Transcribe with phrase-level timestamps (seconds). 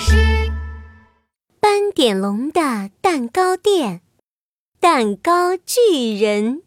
[0.00, 0.16] 事。
[1.60, 4.00] 斑点龙的蛋糕店，
[4.80, 6.62] 蛋糕巨人。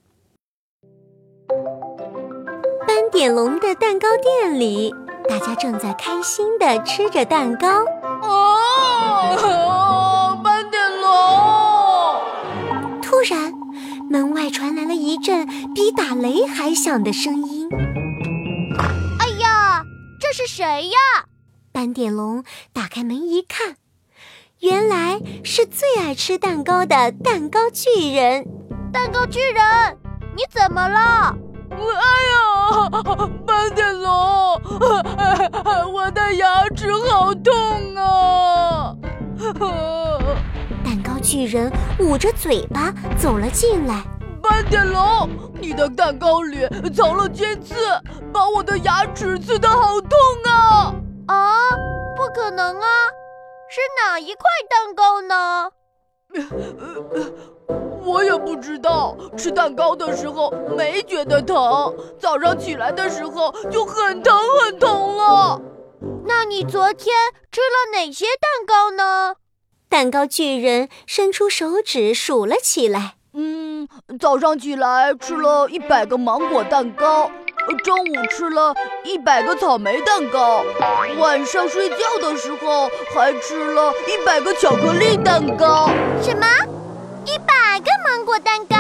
[2.88, 4.94] 斑点龙的蛋糕店里，
[5.28, 7.84] 大家正在开心的吃着蛋糕。
[8.22, 9.40] 哦，
[10.44, 11.12] 斑点龙！
[13.02, 13.52] 突然，
[14.10, 17.68] 门外传来了一阵比打雷还响的声音。
[19.20, 19.84] 哎呀，
[20.20, 20.98] 这是谁呀？
[21.74, 23.78] 斑点龙打开门一看，
[24.60, 28.46] 原来是最爱吃蛋糕的蛋糕巨人。
[28.94, 29.98] 蛋糕巨人，
[30.38, 31.36] 你怎么了？
[31.72, 31.78] 哎
[32.30, 34.14] 呀，斑点龙，
[35.92, 38.96] 我的牙齿好痛啊！
[40.86, 44.04] 蛋糕巨人捂着嘴巴走了进来。
[44.44, 45.28] 斑点龙，
[45.60, 47.74] 你的蛋糕里藏了尖刺，
[48.32, 50.12] 把我的牙齿刺得好痛
[50.46, 50.53] 啊！
[52.44, 52.88] 可能啊！
[53.70, 55.72] 是哪一块蛋糕呢？
[58.04, 65.62] 我也不知道，吃蛋糕的时候没觉得疼，早上起来的时候就很疼很疼了。
[66.26, 67.16] 那你昨天
[67.50, 69.36] 吃了哪些蛋糕呢？
[69.88, 73.16] 蛋糕巨人伸出手指数了起来。
[73.34, 73.88] 嗯，
[74.20, 77.32] 早上起来吃了一百个芒果蛋糕，
[77.84, 78.74] 中午吃了
[79.04, 80.64] 一百个草莓蛋糕，
[81.18, 85.90] 晚上睡觉的时候还吃了一百个巧克力蛋糕。
[86.22, 86.46] 什么？
[87.26, 88.76] 一百个芒果蛋糕，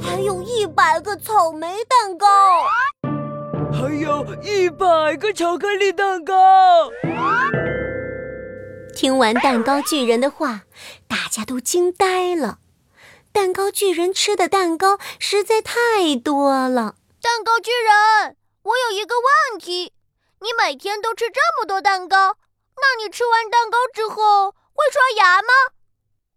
[0.00, 2.26] 还有一百个草莓蛋糕，
[3.72, 6.34] 还有一百个巧克力蛋糕。
[8.94, 10.62] 听完蛋糕巨人的话，
[11.06, 12.58] 大家都惊呆了。
[13.32, 16.94] 蛋糕巨人吃的蛋糕实在太多了。
[17.26, 19.92] 蛋糕巨人，我有一个问题：
[20.42, 22.36] 你每天都吃这么多蛋糕，
[22.76, 25.48] 那你吃完蛋糕之后会刷牙吗？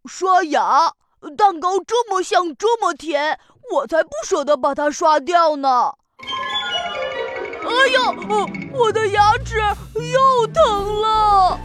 [0.09, 0.93] 刷牙？
[1.37, 3.39] 蛋糕这么香，这么甜，
[3.71, 5.93] 我才不舍得把它刷掉呢。
[6.23, 8.01] 哎呦，
[8.73, 11.59] 我的牙齿又疼了。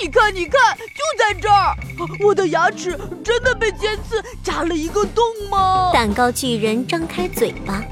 [0.00, 1.76] 你看，你看，就在这儿，
[2.24, 5.90] 我的牙齿真的被尖刺扎了一个洞吗？
[5.92, 7.84] 蛋糕巨人张开嘴巴，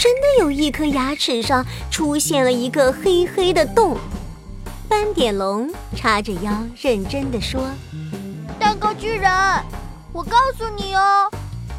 [0.00, 3.98] 真的有一颗牙齿上出现了一个黑黑的洞。
[4.88, 6.50] 斑点龙叉着腰，
[6.80, 7.68] 认真的说
[8.58, 9.30] ：“蛋糕巨人，
[10.10, 11.30] 我告诉你哦，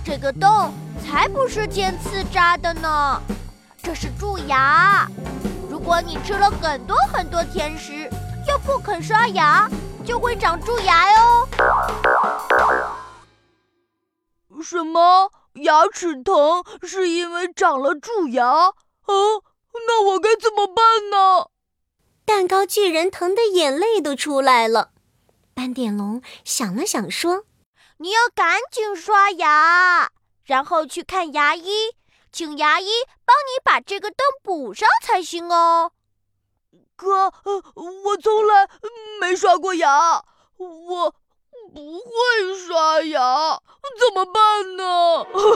[0.05, 0.71] 这个洞
[1.03, 3.19] 才不是尖刺扎的呢，
[3.81, 5.09] 这是蛀牙。
[5.67, 8.07] 如果你吃了很多很多甜食。”
[8.49, 9.69] 又不肯刷牙，
[10.03, 11.47] 就会长蛀牙哟。
[14.63, 15.31] 什么？
[15.53, 18.45] 牙齿疼是因为长了蛀牙？
[18.47, 19.43] 哦，
[19.87, 21.47] 那我该怎么办呢？
[22.25, 24.91] 蛋糕巨人疼的眼泪都出来了。
[25.53, 27.43] 斑点龙想了想说
[27.99, 30.11] ：“你要赶紧刷牙，
[30.45, 31.95] 然后去看牙医，
[32.31, 32.87] 请牙医
[33.25, 35.91] 帮你把这个洞补上才行哦。”
[36.95, 38.69] 哥，我从来
[39.19, 40.23] 没刷过牙，
[40.57, 41.15] 我
[44.13, 44.83] 怎么办呢？
[45.23, 45.55] 好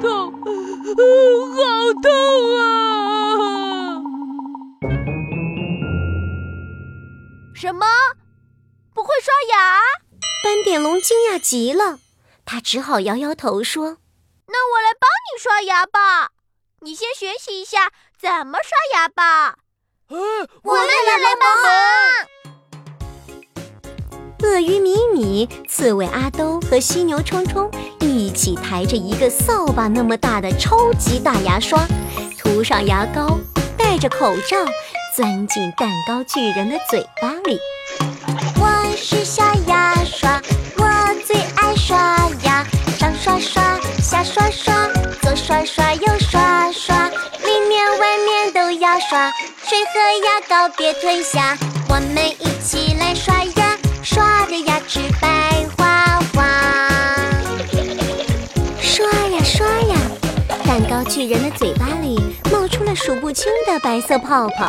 [0.00, 0.32] 痛，
[1.56, 2.06] 好痛
[2.56, 2.62] 啊！
[7.52, 7.84] 什么？
[8.94, 9.80] 不会刷牙？
[10.44, 11.98] 斑点龙惊讶极了，
[12.44, 13.98] 他只好摇摇头说
[14.46, 16.30] ：“那我来帮你刷牙吧，
[16.82, 19.58] 你先学习一下怎么刷牙吧。”
[20.62, 21.64] 我们也来帮忙！
[24.44, 27.68] 鳄鱼米米、刺猬阿兜和犀牛冲冲
[28.00, 31.80] 一起抬着一个扫把那么大的超级大牙刷，
[32.38, 33.38] 涂上牙膏，
[33.76, 34.58] 戴着口罩，
[35.16, 37.58] 钻进蛋糕巨人的嘴巴里。
[38.60, 40.40] 我是小牙刷，
[40.76, 40.84] 我
[41.26, 41.96] 最爱刷
[42.44, 42.64] 牙，
[42.98, 44.86] 上刷刷，下刷刷，
[45.22, 49.32] 左刷刷，右刷刷，里面外面都要刷。
[49.66, 51.56] 水和牙膏别吞下，
[51.88, 53.63] 我们一起来刷牙，
[61.26, 62.18] 人的嘴巴里
[62.52, 64.68] 冒出了数不清的白色泡泡。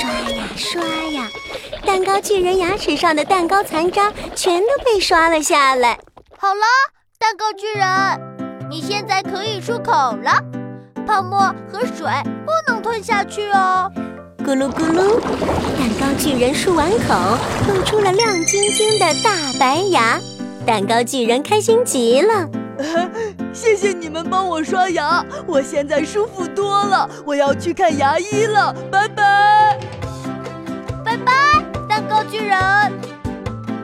[0.00, 1.28] 刷呀刷呀，
[1.84, 5.98] 蛋糕巨人牙齿上的蛋糕残渣全都被刷了下来。
[6.38, 6.62] 好了，
[7.18, 10.42] 蛋糕巨人，你现在可以漱口了。
[11.06, 11.38] 泡沫
[11.70, 12.06] 和水
[12.46, 13.90] 不能吞下去哦。
[14.44, 15.20] 咕噜咕噜，
[15.78, 17.38] 蛋糕巨人漱完口，
[17.68, 20.18] 露出了亮晶晶的大白牙。
[20.64, 22.48] 蛋糕巨人开心极了，
[23.52, 29.78] 谢谢你们帮我刷牙，我现在舒服多了，我要去看牙医了，拜拜。
[31.04, 31.32] 拜拜。
[31.88, 32.58] 蛋糕巨人，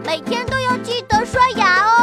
[0.04, 1.97] 每天都要记得刷牙哦。